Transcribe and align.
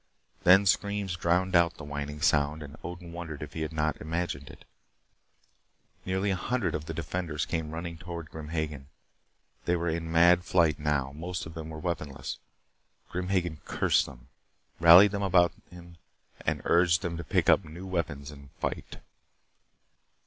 Then 0.43 0.65
screams 0.65 1.15
drowned 1.15 1.55
out 1.55 1.75
the 1.77 1.83
whining 1.83 2.21
sound, 2.23 2.63
and 2.63 2.75
Odin 2.83 3.11
wondered 3.11 3.43
if 3.43 3.53
he 3.53 3.61
had 3.61 3.71
not 3.71 4.01
imagined 4.01 4.49
it. 4.49 4.65
Nearly 6.07 6.31
a 6.31 6.35
hundred 6.35 6.73
of 6.73 6.85
the 6.85 6.93
defenders 6.95 7.45
came 7.45 7.69
running 7.69 7.99
toward 7.99 8.31
Grim 8.31 8.49
Hagen. 8.49 8.87
They 9.65 9.75
were 9.75 9.89
in 9.89 10.11
mad 10.11 10.43
flight 10.43 10.79
now. 10.79 11.11
Most 11.11 11.45
of 11.45 11.53
them 11.53 11.69
were 11.69 11.77
weaponless. 11.77 12.39
Grim 13.11 13.27
Hagen 13.27 13.61
cursed 13.65 14.07
them, 14.07 14.27
rallied 14.79 15.11
them 15.11 15.21
about 15.21 15.51
him, 15.69 15.97
and 16.47 16.63
urged 16.65 17.03
them 17.03 17.15
to 17.17 17.23
pick 17.23 17.47
up 17.47 17.63
new 17.63 17.85
weapons 17.85 18.31
and 18.31 18.49
fight. 18.53 18.97